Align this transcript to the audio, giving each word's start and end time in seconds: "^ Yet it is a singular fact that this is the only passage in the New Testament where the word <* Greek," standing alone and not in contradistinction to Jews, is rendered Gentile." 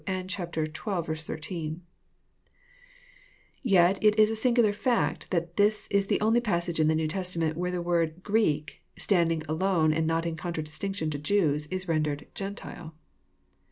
"^ 0.07 1.79
Yet 3.61 4.03
it 4.03 4.17
is 4.19 4.31
a 4.31 4.35
singular 4.35 4.73
fact 4.73 5.27
that 5.29 5.57
this 5.57 5.87
is 5.91 6.07
the 6.07 6.19
only 6.19 6.39
passage 6.41 6.79
in 6.79 6.87
the 6.87 6.95
New 6.95 7.07
Testament 7.07 7.55
where 7.55 7.69
the 7.69 7.83
word 7.83 8.23
<* 8.23 8.23
Greek," 8.23 8.81
standing 8.97 9.43
alone 9.47 9.93
and 9.93 10.07
not 10.07 10.25
in 10.25 10.35
contradistinction 10.35 11.11
to 11.11 11.19
Jews, 11.19 11.67
is 11.67 11.87
rendered 11.87 12.25
Gentile." 12.33 12.95